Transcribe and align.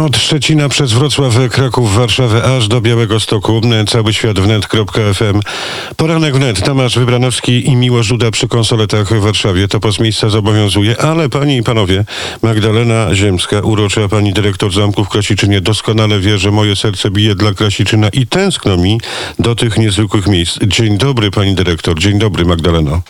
Od 0.00 0.16
Szczecina 0.16 0.68
przez 0.68 0.92
Wrocław, 0.92 1.34
Kraków, 1.50 1.94
Warszawę, 1.94 2.56
aż 2.56 2.68
do 2.68 2.80
Białego 2.80 3.20
Stoku. 3.20 3.60
Cały 3.88 4.14
świat 4.14 4.40
wnet.fm. 4.40 5.40
Poranek 5.96 6.34
wnet. 6.34 6.64
Tomasz 6.64 6.98
Wybranowski 6.98 7.68
i 7.68 7.76
Miłosz 7.76 8.06
Żuda 8.06 8.30
przy 8.30 8.48
konsoletach 8.48 9.14
w 9.14 9.20
Warszawie. 9.20 9.68
To 9.68 9.80
post 9.80 10.00
miejsca 10.00 10.28
zobowiązuje, 10.28 11.02
ale 11.02 11.28
panie 11.28 11.56
i 11.56 11.62
panowie, 11.62 12.04
Magdalena 12.42 13.14
Ziemska, 13.14 13.60
urocza 13.60 14.08
pani 14.08 14.32
dyrektor 14.32 14.72
Zamków 14.72 15.06
w 15.06 15.10
Krasiczynie, 15.10 15.60
doskonale 15.60 16.20
wie, 16.20 16.38
że 16.38 16.50
moje 16.50 16.76
serce 16.76 17.10
bije 17.10 17.34
dla 17.34 17.54
Krasiczyna 17.54 18.08
i 18.08 18.26
tęskno 18.26 18.76
mi 18.76 19.00
do 19.38 19.54
tych 19.54 19.78
niezwykłych 19.78 20.26
miejsc. 20.26 20.58
Dzień 20.66 20.98
dobry 20.98 21.30
pani 21.30 21.54
dyrektor. 21.54 21.98
Dzień 21.98 22.18
dobry 22.18 22.44
Magdaleno. 22.44 23.00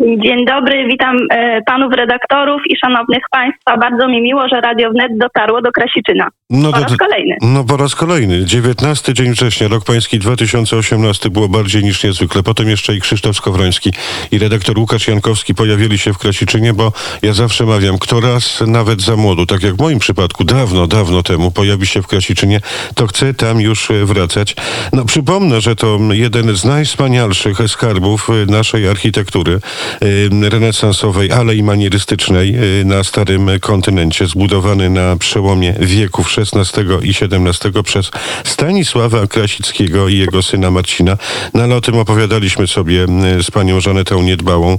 Dzień 0.00 0.46
dobry, 0.46 0.86
witam 0.88 1.16
e, 1.30 1.62
panów 1.62 1.92
redaktorów 1.92 2.62
i 2.66 2.76
szanownych 2.76 3.22
państwa. 3.30 3.76
Bardzo 3.76 4.08
mi 4.08 4.22
miło, 4.22 4.48
że 4.48 4.60
Radio 4.60 4.90
Wnet 4.90 5.18
dotarło 5.18 5.62
do 5.62 5.72
Krasiczyna. 5.72 6.28
No 6.50 6.72
po 6.72 6.80
raz 6.80 6.96
kolejny. 6.96 7.36
No 7.42 7.64
po 7.64 7.76
raz 7.76 7.94
kolejny. 7.94 8.44
19 8.44 9.14
dzień 9.14 9.32
września, 9.32 9.68
rok 9.68 9.84
pański 9.84 10.18
2018 10.18 11.30
było 11.30 11.48
bardziej 11.48 11.84
niż 11.84 12.04
niezwykle. 12.04 12.42
Potem 12.42 12.68
jeszcze 12.68 12.94
i 12.94 13.00
Krzysztof 13.00 13.36
Skowroński 13.36 13.90
i 14.32 14.38
redaktor 14.38 14.78
Łukasz 14.78 15.08
Jankowski 15.08 15.54
pojawili 15.54 15.98
się 15.98 16.12
w 16.12 16.18
Krasiczynie, 16.18 16.72
bo 16.72 16.92
ja 17.22 17.32
zawsze 17.32 17.64
mawiam, 17.64 17.98
kto 17.98 18.20
raz 18.20 18.64
nawet 18.66 19.00
za 19.00 19.16
młodu, 19.16 19.46
tak 19.46 19.62
jak 19.62 19.74
w 19.74 19.80
moim 19.80 19.98
przypadku, 19.98 20.44
dawno, 20.44 20.86
dawno 20.86 21.22
temu 21.22 21.50
pojawi 21.50 21.86
się 21.86 22.02
w 22.02 22.06
Krasiczynie, 22.06 22.60
to 22.94 23.06
chce 23.06 23.34
tam 23.34 23.60
już 23.60 23.90
e, 23.90 24.04
wracać. 24.04 24.56
No 24.92 25.04
przypomnę, 25.04 25.60
że 25.60 25.76
to 25.76 25.98
jeden 26.10 26.56
z 26.56 26.64
najwspanialszych 26.64 27.58
skarbów 27.66 28.30
e, 28.30 28.52
naszej 28.52 28.88
architektury 28.88 29.60
renesansowej, 30.50 31.32
ale 31.32 31.54
i 31.54 31.62
manierystycznej 31.62 32.56
y, 32.80 32.84
na 32.84 33.04
starym 33.04 33.50
kontynencie, 33.60 34.26
zbudowany 34.26 34.90
na 34.90 35.16
przełomie 35.16 35.74
wieków 35.80 36.30
XVI 36.38 36.82
i 37.02 37.10
XVII 37.10 37.82
przez 37.82 38.10
Stanisława 38.44 39.26
Krasickiego 39.26 40.08
i 40.08 40.18
jego 40.18 40.42
syna 40.42 40.70
Marcina. 40.70 41.16
No 41.54 41.62
ale 41.62 41.76
o 41.76 41.80
tym 41.80 41.98
opowiadaliśmy 41.98 42.66
sobie 42.66 43.06
z 43.42 43.50
panią 43.50 43.80
Żanetą 43.80 44.22
Niedbałą. 44.22 44.78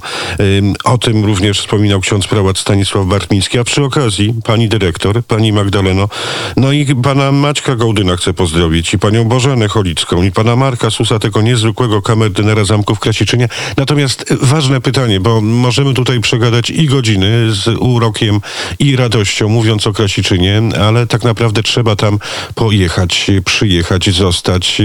O 0.84 0.98
tym 0.98 1.26
również 1.26 1.60
wspominał 1.60 2.00
ksiądz 2.00 2.28
prałat 2.28 2.58
Stanisław 2.58 3.06
Bartmiński, 3.06 3.60
a 3.60 3.64
przy 3.64 3.84
okazji 3.84 4.34
pani 4.44 4.70
dyrektor, 4.70 5.24
pani 5.24 5.54
Magdaleno, 5.54 6.10
no 6.58 6.72
i 6.72 6.96
pana 6.96 7.32
Maćka 7.32 7.76
Gołdyna 7.76 8.16
chcę 8.16 8.34
pozdrowić 8.34 8.94
i 8.94 9.00
panią 9.00 9.24
Bożenę 9.26 9.68
Cholicką 9.68 10.24
i 10.24 10.32
pana 10.32 10.56
Marka 10.56 10.90
Susa, 10.90 11.20
tego 11.20 11.42
niezwykłego 11.42 12.02
kamerdynera 12.02 12.66
zamku 12.66 12.96
w 12.96 13.00
Krasiczynie. 13.00 13.48
Natomiast 13.78 14.34
ważne 14.42 14.82
pytanie, 14.82 14.99
pytanie, 15.00 15.20
bo 15.20 15.42
możemy 15.42 15.94
tutaj 15.94 16.20
przegadać 16.20 16.70
i 16.70 16.86
godziny 16.86 17.52
z 17.52 17.68
urokiem 17.68 18.42
i 18.80 18.96
radością, 18.96 19.50
mówiąc 19.50 19.88
o 19.88 19.94
Krasiczynie, 19.94 20.62
ale 20.82 21.08
tak 21.08 21.24
naprawdę 21.24 21.64
trzeba 21.64 21.96
tam 21.96 22.20
pojechać, 22.56 23.32
przyjechać, 23.46 24.10
zostać, 24.10 24.82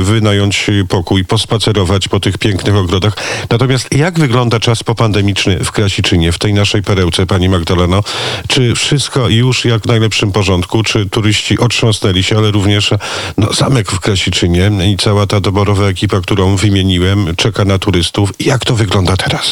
wynająć 0.00 0.66
pokój, 0.88 1.24
pospacerować 1.24 2.08
po 2.08 2.20
tych 2.20 2.38
pięknych 2.38 2.76
ogrodach. 2.76 3.16
Natomiast 3.50 3.94
jak 3.94 4.18
wygląda 4.18 4.60
czas 4.60 4.82
popandemiczny 4.82 5.64
w 5.64 5.72
Krasiczynie, 5.72 6.32
w 6.32 6.38
tej 6.38 6.54
naszej 6.54 6.82
perełce, 6.82 7.26
pani 7.26 7.48
Magdaleno? 7.48 8.02
Czy 8.48 8.74
wszystko 8.74 9.28
już 9.28 9.64
jak 9.64 9.82
w 9.82 9.86
najlepszym 9.86 10.32
porządku? 10.32 10.82
Czy 10.82 11.06
turyści 11.06 11.58
otrząsnęli 11.58 12.22
się, 12.22 12.36
ale 12.36 12.50
również 12.50 12.90
no, 13.38 13.52
zamek 13.52 13.92
w 13.92 14.00
Krasiczynie 14.00 14.70
i 14.92 14.96
cała 14.96 15.26
ta 15.26 15.40
doborowa 15.40 15.84
ekipa, 15.84 16.20
którą 16.20 16.56
wymieniłem, 16.56 17.36
czeka 17.36 17.64
na 17.64 17.78
turystów. 17.78 18.32
Jak 18.40 18.64
to 18.64 18.76
wygląda 18.76 19.16
teraz? 19.16 19.47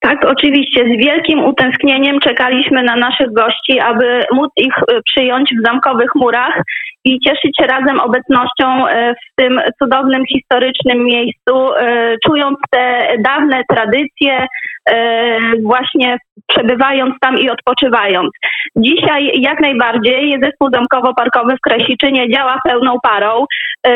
Tak, 0.00 0.24
oczywiście. 0.24 0.84
Z 0.84 1.04
wielkim 1.04 1.44
utęsknieniem 1.44 2.20
czekaliśmy 2.20 2.82
na 2.82 2.96
naszych 2.96 3.32
gości, 3.32 3.80
aby 3.80 4.24
móc 4.32 4.50
ich 4.56 4.74
y, 4.78 5.02
przyjąć 5.04 5.50
w 5.50 5.66
zamkowych 5.66 6.14
murach 6.14 6.62
i 7.04 7.20
cieszyć 7.20 7.56
się 7.60 7.66
razem 7.66 8.00
obecnością 8.00 8.88
y, 8.88 9.14
w 9.14 9.34
tym 9.36 9.60
cudownym, 9.82 10.22
historycznym 10.26 11.04
miejscu, 11.04 11.74
y, 11.74 12.16
czując 12.26 12.58
te 12.70 13.14
dawne 13.18 13.62
tradycje, 13.68 14.46
właśnie 15.62 16.16
przebywając 16.46 17.14
tam 17.20 17.38
i 17.38 17.50
odpoczywając. 17.50 18.30
Dzisiaj 18.76 19.40
jak 19.40 19.60
najbardziej 19.60 20.38
zespół 20.42 20.68
zamkowo-parkowy 20.70 21.56
w 21.56 21.60
Krasiczynie 21.60 22.30
działa 22.30 22.58
pełną 22.64 22.96
parą. 23.02 23.44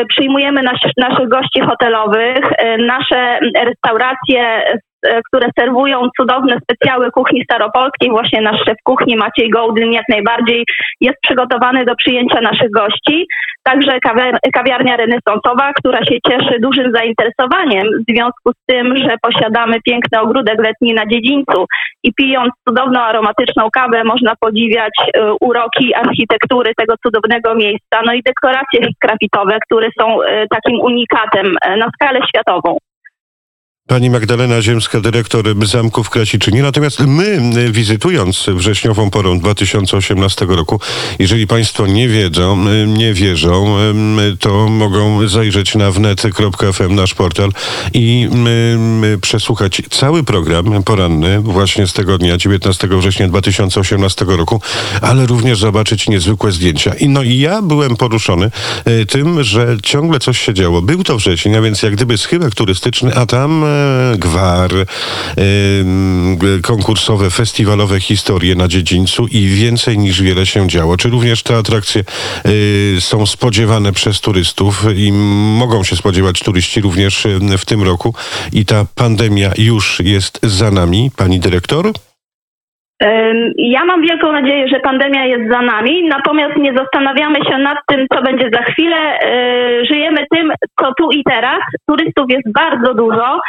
Przyjmujemy 0.09 0.63
nas, 0.63 0.75
naszych 0.97 1.29
gości 1.29 1.61
hotelowych, 1.61 2.41
nasze 2.77 3.39
restauracje 3.65 4.37
E, 4.37 4.79
które 5.27 5.49
serwują 5.59 6.09
cudowne 6.17 6.57
specjały 6.63 7.11
kuchni 7.11 7.43
staropolskiej. 7.43 8.09
Właśnie 8.09 8.41
nasz 8.41 8.65
szef 8.65 8.77
kuchni 8.83 9.15
Maciej 9.15 9.49
Gołdyn 9.49 9.91
jak 9.91 10.05
najbardziej 10.09 10.65
jest 11.01 11.17
przygotowany 11.21 11.85
do 11.85 11.95
przyjęcia 11.95 12.41
naszych 12.41 12.71
gości. 12.71 13.27
Także 13.63 13.99
kawiarnia 14.53 14.97
renesansowa, 14.97 15.73
która 15.73 16.05
się 16.05 16.15
cieszy 16.27 16.59
dużym 16.59 16.91
zainteresowaniem 16.95 17.87
w 18.07 18.11
związku 18.11 18.51
z 18.51 18.65
tym, 18.65 18.97
że 18.97 19.15
posiadamy 19.21 19.81
piękny 19.81 20.19
ogródek 20.19 20.59
letni 20.63 20.93
na 20.93 21.05
dziedzińcu 21.05 21.65
i 22.03 22.13
pijąc 22.13 22.53
cudowną 22.67 22.99
aromatyczną 22.99 23.69
kawę 23.73 24.03
można 24.03 24.33
podziwiać 24.39 24.93
e, 24.99 25.33
uroki 25.41 25.95
architektury 25.95 26.71
tego 26.77 26.93
cudownego 27.03 27.55
miejsca, 27.55 28.01
no 28.05 28.13
i 28.13 28.23
dekoracje 28.23 28.79
grafitowe, 29.03 29.57
które 29.65 29.89
są 29.99 30.21
e, 30.21 30.47
takim 30.47 30.79
unikatem 30.79 31.55
na 31.77 31.89
skalę 31.95 32.19
światową. 32.27 32.77
Pani 33.87 34.09
Magdalena 34.09 34.61
Ziemska, 34.61 35.01
dyrektor 35.01 35.67
Zamku 35.67 36.03
w 36.03 36.09
Krasiczynie. 36.09 36.61
Natomiast 36.61 36.99
my, 36.99 37.39
wizytując 37.71 38.45
wrześniową 38.47 39.09
porą 39.09 39.39
2018 39.39 40.45
roku, 40.45 40.79
jeżeli 41.19 41.47
Państwo 41.47 41.87
nie 41.87 42.09
wiedzą, 42.09 42.65
nie 42.87 43.13
wierzą, 43.13 43.77
to 44.39 44.69
mogą 44.69 45.27
zajrzeć 45.27 45.75
na 45.75 45.91
wnet.fm, 45.91 46.95
nasz 46.95 47.13
portal 47.13 47.49
i 47.93 48.29
przesłuchać 49.21 49.81
cały 49.89 50.23
program 50.23 50.83
poranny 50.83 51.39
właśnie 51.39 51.87
z 51.87 51.93
tego 51.93 52.17
dnia, 52.17 52.37
19 52.37 52.87
września 52.87 53.27
2018 53.27 54.25
roku, 54.27 54.61
ale 55.01 55.25
również 55.25 55.59
zobaczyć 55.59 56.09
niezwykłe 56.09 56.51
zdjęcia. 56.51 56.93
I 56.93 57.09
no 57.09 57.23
i 57.23 57.37
ja 57.37 57.61
byłem 57.61 57.95
poruszony 57.95 58.51
tym, 59.09 59.43
że 59.43 59.77
ciągle 59.83 60.19
coś 60.19 60.39
się 60.41 60.53
działo. 60.53 60.81
Był 60.81 61.03
to 61.03 61.17
wrzesień, 61.17 61.55
a 61.55 61.61
więc 61.61 61.83
jak 61.83 61.95
gdyby 61.95 62.17
schyłek 62.17 62.55
turystyczny, 62.55 63.15
a 63.15 63.25
tam 63.25 63.65
gwar, 64.17 64.69
konkursowe, 66.63 67.29
festiwalowe 67.29 67.99
historie 67.99 68.55
na 68.55 68.67
dziedzińcu 68.67 69.27
i 69.31 69.47
więcej 69.47 69.97
niż 69.97 70.21
wiele 70.21 70.45
się 70.45 70.67
działo. 70.67 70.97
Czy 70.97 71.09
również 71.09 71.43
te 71.43 71.57
atrakcje 71.57 72.01
y, 72.45 73.01
są 73.01 73.25
spodziewane 73.25 73.91
przez 73.91 74.21
turystów 74.21 74.85
i 74.95 75.11
mogą 75.59 75.83
się 75.83 75.95
spodziewać 75.95 76.39
turyści 76.39 76.81
również 76.81 77.27
w 77.57 77.65
tym 77.65 77.83
roku 77.83 78.13
i 78.53 78.65
ta 78.65 78.85
pandemia 78.95 79.49
już 79.57 79.99
jest 79.99 80.39
za 80.43 80.71
nami, 80.71 81.11
pani 81.17 81.39
dyrektor? 81.39 81.85
Ja 83.57 83.85
mam 83.85 84.01
wielką 84.01 84.31
nadzieję, 84.31 84.67
że 84.67 84.79
pandemia 84.79 85.25
jest 85.25 85.51
za 85.51 85.61
nami, 85.61 86.07
natomiast 86.07 86.55
nie 86.57 86.73
zastanawiamy 86.73 87.35
się 87.35 87.57
nad 87.57 87.77
tym, 87.87 88.05
co 88.13 88.21
będzie 88.21 88.49
za 88.53 88.63
chwilę. 88.63 89.19
Żyjemy 89.91 90.25
tym, 90.31 90.51
co 90.81 90.93
tu 90.97 91.11
i 91.11 91.23
teraz. 91.23 91.59
Turystów 91.89 92.25
jest 92.29 92.51
bardzo 92.53 92.93
dużo 92.93 93.39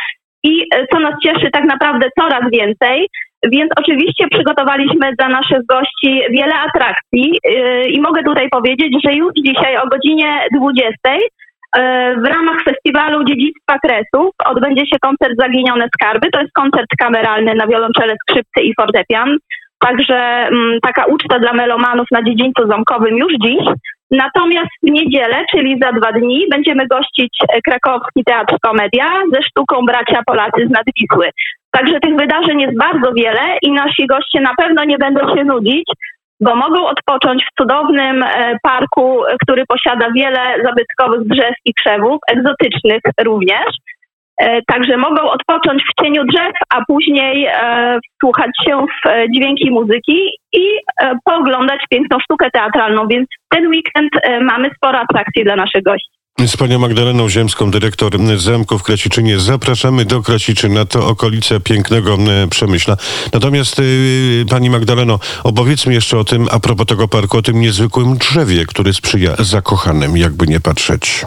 i 0.44 0.66
e, 0.75 0.87
co 0.93 1.00
nas 1.00 1.15
cieszy 1.22 1.50
tak 1.53 1.65
naprawdę 1.65 2.09
coraz 2.21 2.50
więcej. 2.53 3.09
Więc 3.53 3.71
oczywiście 3.76 4.28
przygotowaliśmy 4.31 5.12
dla 5.19 5.28
naszych 5.28 5.66
gości 5.69 6.21
wiele 6.31 6.54
atrakcji 6.54 7.38
e, 7.44 7.88
i 7.88 8.00
mogę 8.00 8.22
tutaj 8.22 8.48
powiedzieć, 8.50 8.97
że 9.04 9.12
już 9.12 9.32
dzisiaj 9.44 9.77
o 9.77 9.88
godzinie 9.88 10.47
20 10.56 10.94
e, 11.04 11.21
w 12.16 12.25
ramach 12.25 12.62
festiwalu 12.65 13.25
Dziedzictwa 13.25 13.78
Kresów 13.78 14.31
odbędzie 14.44 14.87
się 14.87 14.97
koncert 15.00 15.34
Zaginione 15.38 15.88
Skarby. 15.94 16.31
To 16.31 16.41
jest 16.41 16.53
koncert 16.53 16.87
kameralny 16.98 17.54
na 17.54 17.66
wiolonczele, 17.66 18.15
skrzypce 18.22 18.62
i 18.62 18.75
fortepian. 18.81 19.37
Także 19.78 20.16
m, 20.16 20.54
mm, 20.54 20.78
taka 20.82 21.04
uczta 21.04 21.38
dla 21.38 21.53
melomanów 21.53 22.06
na 22.10 22.22
dziedzińcu 22.22 22.69
zamkowym 22.69 23.16
już 23.16 23.33
dziś. 23.45 23.65
Natomiast 24.10 24.71
w 24.83 24.91
niedzielę, 24.91 25.45
czyli 25.51 25.78
za 25.83 25.93
dwa 25.93 26.13
dni, 26.13 26.47
będziemy 26.51 26.87
gościć 26.87 27.39
e, 27.43 27.63
krakowski 27.63 28.25
Teatr 28.25 28.57
Komedia 28.63 29.07
ze 29.33 29.43
sztuką 29.43 29.83
Bracia 29.87 30.22
Polacy 30.27 30.66
z 30.66 30.71
Nadwisły. 30.71 31.31
Także 31.71 32.01
tych 32.01 32.16
wydarzeń 32.16 32.60
jest 32.60 32.78
bardzo 32.78 33.13
wiele 33.13 33.59
i 33.63 33.72
nasi 33.72 34.07
goście 34.07 34.41
na 34.41 34.55
pewno 34.55 34.84
nie 34.84 34.99
będą 34.99 35.37
się 35.37 35.45
nudzić, 35.45 35.84
bo 36.41 36.57
mogą 36.57 36.87
odpocząć 36.87 37.45
w 37.45 37.63
cudownym 37.63 38.22
e, 38.22 38.57
parku, 38.63 39.22
który 39.43 39.65
posiada 39.66 40.11
wiele 40.16 40.41
zabytkowych 40.65 41.28
drzew 41.28 41.54
i 41.65 41.75
krzewów, 41.75 42.19
egzotycznych 42.28 43.01
również. 43.25 43.66
E, 44.39 44.63
także 44.63 44.97
mogą 44.97 45.31
odpocząć 45.31 45.83
w 45.83 46.03
cieniu 46.03 46.25
drzew, 46.25 46.53
a 46.75 46.85
później 46.85 47.47
e, 47.47 47.99
wsłuchać 48.17 48.51
się 48.67 48.87
w 48.87 49.09
e, 49.09 49.27
dźwięki 49.31 49.71
muzyki 49.71 50.19
i 50.53 50.65
pooglądać 51.25 51.81
piękną 51.91 52.19
sztukę 52.21 52.51
teatralną, 52.51 53.09
więc 53.09 53.27
ten 53.49 53.69
weekend 53.69 54.11
mamy 54.41 54.71
sporo 54.77 54.99
atrakcji 54.99 55.45
dla 55.45 55.57
naszych 55.57 55.83
gości. 55.83 56.09
Z 56.47 56.57
panią 56.57 56.79
Magdaleną 56.79 57.29
Ziemską, 57.29 57.71
dyrektor 57.71 58.13
Zamku 58.37 58.79
w 58.79 58.83
Krasiczynie. 58.83 59.39
Zapraszamy 59.39 60.05
do 60.05 60.23
Krasiczyna, 60.23 60.85
to 60.85 61.09
okolice 61.09 61.61
pięknego 61.61 62.17
Przemyśla. 62.51 62.97
Natomiast 63.33 63.83
pani 64.51 64.71
Magdaleno, 64.71 65.19
opowiedzmy 65.45 65.95
jeszcze 65.95 66.19
o 66.19 66.25
tym, 66.25 66.47
a 66.53 66.61
propos 66.61 66.87
tego 66.87 67.09
parku, 67.09 67.39
o 67.39 67.43
tym 67.43 67.61
niezwykłym 67.61 68.17
drzewie, 68.17 68.67
który 68.67 68.93
sprzyja 68.93 69.31
zakochanym, 69.39 70.17
jakby 70.17 70.47
nie 70.47 70.61
patrzeć. 70.61 71.25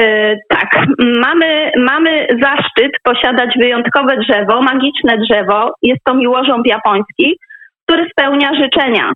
E, 0.00 0.36
tak, 0.48 0.70
mamy, 0.98 1.70
mamy 1.76 2.26
zaszczyt 2.42 2.92
posiadać 3.02 3.54
wyjątkowe 3.58 4.16
drzewo, 4.16 4.62
magiczne 4.62 5.18
drzewo. 5.18 5.72
Jest 5.82 6.00
to 6.04 6.14
miłożąb 6.14 6.66
japoński, 6.66 7.38
który 7.84 8.08
spełnia 8.10 8.54
życzenia. 8.54 9.12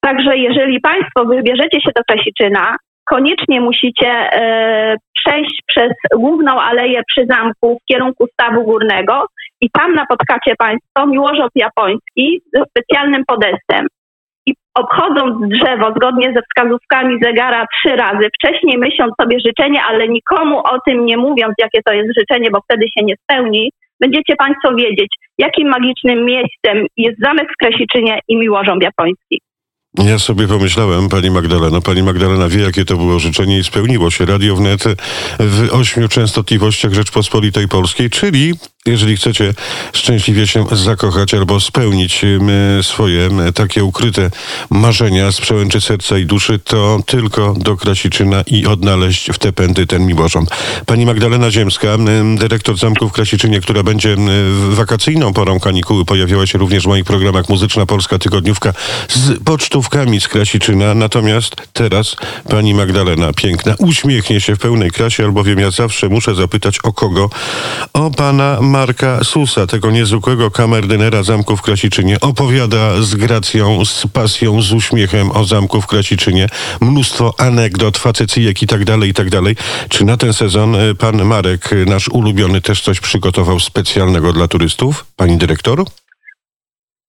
Także 0.00 0.36
jeżeli 0.36 0.80
Państwo 0.80 1.24
wybierzecie 1.24 1.80
się 1.80 1.90
do 1.96 2.02
Krasiczyna, 2.08 2.76
koniecznie 3.04 3.60
musicie 3.60 4.08
e, 4.08 4.96
przejść 5.14 5.62
przez 5.66 5.92
główną 6.16 6.60
aleję 6.60 7.02
przy 7.08 7.26
zamku 7.26 7.78
w 7.78 7.86
kierunku 7.92 8.26
stawu 8.32 8.64
górnego 8.64 9.26
i 9.60 9.70
tam 9.70 9.94
napotkacie 9.94 10.54
Państwo 10.58 11.06
miłożąb 11.06 11.50
japoński 11.54 12.42
ze 12.54 12.62
specjalnym 12.70 13.24
podestem. 13.26 13.86
Obchodząc 14.74 15.34
drzewo 15.50 15.92
zgodnie 15.96 16.32
ze 16.36 16.42
wskazówkami 16.42 17.18
zegara 17.22 17.66
trzy 17.66 17.96
razy, 17.96 18.28
wcześniej 18.38 18.78
myśląc 18.78 19.12
sobie 19.20 19.36
życzenie, 19.46 19.82
ale 19.82 20.08
nikomu 20.08 20.58
o 20.58 20.78
tym 20.86 21.06
nie 21.06 21.16
mówiąc, 21.16 21.54
jakie 21.58 21.80
to 21.86 21.92
jest 21.92 22.10
życzenie, 22.18 22.50
bo 22.50 22.60
wtedy 22.60 22.84
się 22.98 23.04
nie 23.04 23.14
spełni, 23.22 23.70
będziecie 24.00 24.36
Państwo 24.36 24.74
wiedzieć, 24.74 25.14
jakim 25.38 25.68
magicznym 25.68 26.24
miejscem 26.24 26.86
jest 26.96 27.18
zamek 27.22 27.48
w 27.52 27.56
Krasiczynie 27.56 28.18
i 28.28 28.36
miłożąb 28.36 28.82
japoński. 28.82 29.40
Ja 29.98 30.18
sobie 30.18 30.48
pomyślałem, 30.48 31.08
pani 31.08 31.30
Magdalena, 31.30 31.80
pani 31.80 32.02
Magdalena 32.02 32.48
wie, 32.48 32.62
jakie 32.62 32.84
to 32.84 32.96
było 32.96 33.18
życzenie 33.18 33.58
i 33.58 33.64
spełniło 33.64 34.10
się. 34.10 34.26
Radio 34.26 34.56
wnet 34.56 34.84
w 35.40 35.74
ośmiu 35.80 36.08
częstotliwościach 36.08 36.92
Rzeczpospolitej 36.92 37.68
Polskiej, 37.68 38.10
czyli 38.10 38.52
jeżeli 38.86 39.16
chcecie 39.16 39.54
szczęśliwie 39.92 40.46
się 40.46 40.66
zakochać 40.72 41.34
albo 41.34 41.60
spełnić 41.60 42.24
swoje 42.82 43.28
takie 43.54 43.84
ukryte 43.84 44.30
marzenia 44.70 45.32
z 45.32 45.40
przełęczy 45.40 45.80
serca 45.80 46.18
i 46.18 46.26
duszy, 46.26 46.58
to 46.58 47.00
tylko 47.06 47.54
do 47.58 47.76
Krasiczyna 47.76 48.42
i 48.46 48.66
odnaleźć 48.66 49.30
w 49.30 49.38
te 49.38 49.52
pędy 49.52 49.86
ten 49.86 50.06
miłożąb. 50.06 50.50
Pani 50.86 51.06
Magdalena 51.06 51.50
Ziemska, 51.50 51.88
dyrektor 52.36 52.78
Zamku 52.78 53.08
w 53.08 53.12
Krasiczynie, 53.12 53.60
która 53.60 53.82
będzie 53.82 54.16
wakacyjną 54.70 55.32
porą 55.32 55.60
kanikuły, 55.60 56.04
pojawiała 56.04 56.46
się 56.46 56.58
również 56.58 56.84
w 56.84 56.86
moich 56.86 57.04
programach 57.04 57.48
Muzyczna 57.48 57.86
Polska 57.86 58.18
Tygodniówka 58.18 58.72
z 59.08 59.42
pocztówkami 59.44 60.20
z 60.20 60.28
Krasiczyna. 60.28 60.94
Natomiast 60.94 61.56
teraz 61.72 62.16
pani 62.48 62.74
Magdalena, 62.74 63.32
piękna, 63.32 63.74
uśmiechnie 63.78 64.40
się 64.40 64.56
w 64.56 64.58
pełnej 64.58 64.90
krasie, 64.90 65.24
albowiem 65.24 65.58
ja 65.58 65.70
zawsze 65.70 66.08
muszę 66.08 66.34
zapytać 66.34 66.78
o 66.82 66.92
kogo? 66.92 67.30
O 67.92 68.10
pana 68.10 68.58
Marka 68.72 69.24
Susa, 69.24 69.66
tego 69.66 69.90
niezwykłego 69.90 70.50
kamerdynera 70.50 71.22
Zamku 71.22 71.56
w 71.56 71.62
Krasiczynie, 71.62 72.20
opowiada 72.20 73.02
z 73.02 73.14
gracją, 73.14 73.84
z 73.84 74.06
pasją, 74.12 74.62
z 74.62 74.72
uśmiechem 74.72 75.30
o 75.30 75.44
Zamku 75.44 75.80
w 75.80 75.86
Krasiczynie. 75.86 76.46
Mnóstwo 76.80 77.34
anegdot, 77.38 77.98
facecyjek 77.98 78.62
i 78.62 78.66
tak 78.66 78.84
dalej, 78.84 79.10
i 79.10 79.14
tak 79.14 79.30
dalej. 79.30 79.56
Czy 79.88 80.04
na 80.04 80.16
ten 80.16 80.32
sezon 80.32 80.74
y, 80.74 80.94
pan 80.94 81.24
Marek, 81.24 81.72
y, 81.72 81.86
nasz 81.86 82.08
ulubiony, 82.08 82.60
też 82.60 82.80
coś 82.80 83.00
przygotował 83.00 83.60
specjalnego 83.60 84.32
dla 84.32 84.48
turystów? 84.48 85.06
Pani 85.16 85.38
dyrektor? 85.38 85.84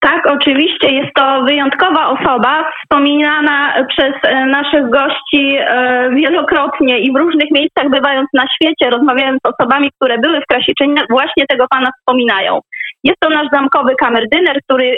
Tak, 0.03 0.27
oczywiście 0.27 0.91
jest 0.91 1.13
to 1.15 1.43
wyjątkowa 1.43 2.07
osoba, 2.07 2.69
wspominana 2.83 3.85
przez 3.87 4.13
e, 4.23 4.45
naszych 4.45 4.89
gości 4.89 5.57
e, 5.59 6.09
wielokrotnie 6.15 6.99
i 6.99 7.13
w 7.13 7.15
różnych 7.15 7.51
miejscach 7.51 7.89
bywając 7.89 8.29
na 8.33 8.45
świecie, 8.55 8.89
rozmawiając 8.89 9.39
z 9.45 9.49
osobami, 9.53 9.91
które 9.95 10.17
były 10.17 10.41
w 10.41 10.45
Krasiczynie, 10.45 11.01
właśnie 11.09 11.45
tego 11.47 11.65
pana 11.69 11.89
wspominają. 11.99 12.59
Jest 13.03 13.19
to 13.19 13.29
nasz 13.29 13.47
zamkowy 13.53 13.95
kamerdyner, 13.95 14.59
który, 14.63 14.97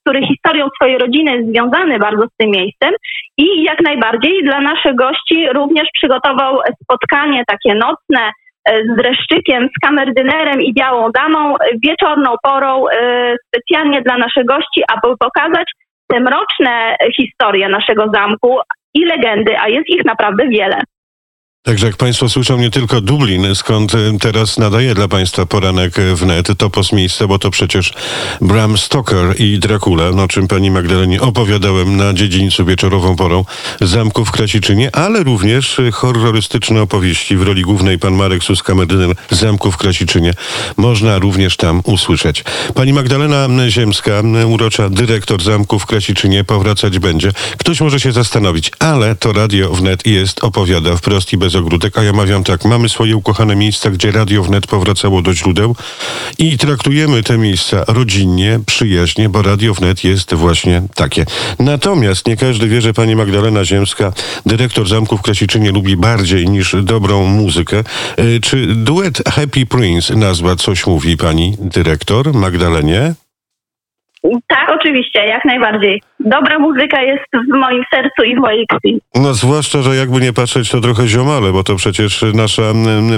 który 0.00 0.26
historią 0.26 0.68
swojej 0.74 0.98
rodziny 0.98 1.30
jest 1.36 1.48
związany 1.48 1.98
bardzo 1.98 2.22
z 2.26 2.36
tym 2.36 2.50
miejscem 2.50 2.92
i 3.38 3.62
jak 3.62 3.80
najbardziej 3.80 4.44
dla 4.44 4.60
naszych 4.60 4.94
gości 4.94 5.46
również 5.54 5.88
przygotował 5.94 6.58
spotkanie 6.82 7.44
takie 7.46 7.74
nocne, 7.74 8.30
z 8.68 8.96
dreszczykiem, 8.96 9.68
z 9.76 9.86
kamerdynerem 9.86 10.60
i 10.60 10.74
białą 10.74 11.10
damą 11.10 11.54
wieczorną 11.84 12.34
porą 12.42 12.88
e, 12.88 13.36
specjalnie 13.46 14.02
dla 14.02 14.18
naszych 14.18 14.44
gości, 14.44 14.82
aby 14.92 15.16
pokazać 15.18 15.72
te 16.06 16.20
mroczne 16.20 16.96
historie 17.16 17.68
naszego 17.68 18.04
zamku 18.14 18.58
i 18.94 19.04
legendy, 19.04 19.58
a 19.60 19.68
jest 19.68 19.88
ich 19.88 20.04
naprawdę 20.04 20.48
wiele. 20.48 20.76
Także 21.66 21.86
jak 21.86 21.96
Państwo 21.96 22.28
słyszą 22.28 22.58
nie 22.58 22.70
tylko 22.70 23.00
Dublin, 23.00 23.54
skąd 23.54 23.94
y, 23.94 23.98
teraz 24.20 24.58
nadaje 24.58 24.94
dla 24.94 25.08
Państwa 25.08 25.46
poranek 25.46 25.94
wnet, 26.14 26.48
to 26.58 26.70
post 26.70 26.92
miejsce, 26.92 27.28
bo 27.28 27.38
to 27.38 27.50
przecież 27.50 27.92
Bram 28.40 28.78
Stoker 28.78 29.40
i 29.40 29.58
Dracula, 29.58 30.10
no, 30.12 30.28
czym 30.28 30.48
Pani 30.48 30.70
Magdalenie 30.70 31.20
opowiadałem 31.20 31.96
na 31.96 32.14
dziedzińcu 32.14 32.64
wieczorową 32.64 33.16
porą 33.16 33.44
Zamku 33.80 34.24
w 34.24 34.30
Krasiczynie, 34.30 34.96
ale 34.96 35.22
również 35.22 35.80
horrorystyczne 35.92 36.82
opowieści 36.82 37.36
w 37.36 37.42
roli 37.42 37.62
głównej 37.62 37.98
Pan 37.98 38.14
Marek 38.14 38.44
Suskamedynem 38.44 39.14
Zamku 39.30 39.72
w 39.72 39.76
Krasiczynie. 39.76 40.34
Można 40.76 41.18
również 41.18 41.56
tam 41.56 41.80
usłyszeć. 41.84 42.44
Pani 42.74 42.92
Magdalena 42.92 43.70
Ziemska, 43.70 44.22
urocza 44.46 44.90
dyrektor 44.90 45.42
Zamku 45.42 45.78
w 45.78 45.86
Krasiczynie, 45.86 46.44
powracać 46.44 46.98
będzie. 46.98 47.32
Ktoś 47.58 47.80
może 47.80 48.00
się 48.00 48.12
zastanowić, 48.12 48.70
ale 48.78 49.16
to 49.16 49.32
radio 49.32 49.70
wnet 49.70 50.06
jest, 50.06 50.44
opowiada 50.44 50.96
wprost 50.96 51.32
i 51.32 51.36
bez 51.36 51.53
ogródek, 51.56 51.98
a 51.98 52.02
ja 52.02 52.12
mawiam 52.12 52.44
tak, 52.44 52.64
mamy 52.64 52.88
swoje 52.88 53.16
ukochane 53.16 53.56
miejsca, 53.56 53.90
gdzie 53.90 54.10
Radio 54.10 54.42
Wnet 54.42 54.66
powracało 54.66 55.22
do 55.22 55.34
źródeł 55.34 55.76
i 56.38 56.58
traktujemy 56.58 57.22
te 57.22 57.38
miejsca 57.38 57.84
rodzinnie, 57.88 58.60
przyjaźnie, 58.66 59.28
bo 59.28 59.42
Radio 59.42 59.74
Wnet 59.74 60.04
jest 60.04 60.34
właśnie 60.34 60.82
takie. 60.94 61.24
Natomiast 61.58 62.26
nie 62.26 62.36
każdy 62.36 62.68
wie, 62.68 62.80
że 62.80 62.92
pani 62.92 63.16
Magdalena 63.16 63.64
Ziemska, 63.64 64.12
dyrektor 64.46 64.88
Zamków 64.88 65.22
Krasiczynie, 65.22 65.70
lubi 65.72 65.96
bardziej 65.96 66.48
niż 66.48 66.76
dobrą 66.82 67.26
muzykę. 67.26 67.78
E, 67.78 68.40
czy 68.40 68.66
duet 68.66 69.22
Happy 69.28 69.66
Prince 69.66 70.10
nazwa 70.10 70.56
coś 70.56 70.86
mówi 70.86 71.16
pani 71.16 71.56
dyrektor 71.58 72.34
Magdalenie? 72.34 73.14
Tak, 74.48 74.70
oczywiście, 74.80 75.26
jak 75.26 75.44
najbardziej. 75.44 76.02
Dobra 76.24 76.58
muzyka 76.58 77.02
jest 77.02 77.24
w 77.48 77.58
moim 77.58 77.84
sercu 77.94 78.22
i 78.24 78.36
w 78.36 78.38
mojej 78.38 78.66
krwi. 78.66 79.00
No 79.14 79.34
zwłaszcza, 79.34 79.82
że 79.82 79.96
jakby 79.96 80.20
nie 80.20 80.32
patrzeć, 80.32 80.70
to 80.70 80.80
trochę 80.80 81.08
ziomale, 81.08 81.52
bo 81.52 81.64
to 81.64 81.76
przecież 81.76 82.24
nasza 82.34 82.62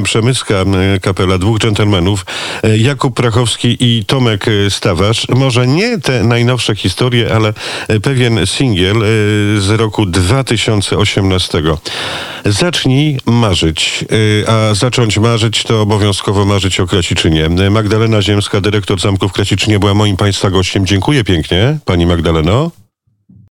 przemyska 0.02 0.54
kapela 1.02 1.38
dwóch 1.38 1.58
dżentelmenów, 1.58 2.26
e, 2.62 2.76
Jakub 2.78 3.16
Prachowski 3.16 3.76
i 3.80 4.04
Tomek 4.04 4.48
e, 4.48 4.70
Stawarz. 4.70 5.28
Może 5.28 5.66
nie 5.66 5.98
te 5.98 6.24
najnowsze 6.24 6.74
historie, 6.74 7.34
ale 7.34 7.52
e, 7.88 8.00
pewien 8.00 8.46
singiel 8.46 8.96
z 9.58 9.70
roku 9.70 10.06
2018. 10.06 11.62
Zacznij 12.44 13.18
marzyć, 13.26 14.04
a 14.48 14.75
zacząć 14.75 15.18
marzyć 15.18 15.62
to 15.64 15.80
obowiązkowo 15.80 16.44
marzyć 16.44 16.80
o 16.80 16.86
Krasiczynie. 16.86 17.48
Magdalena 17.70 18.22
Ziemska, 18.22 18.60
dyrektor 18.60 19.00
Zamków 19.00 19.32
Krasiczynie 19.32 19.78
była 19.78 19.94
moim 19.94 20.16
Państwa 20.16 20.50
gościem. 20.50 20.86
Dziękuję 20.86 21.25
pięknie, 21.25 21.78
Pani 21.84 22.06
Magdaleno. 22.06 22.70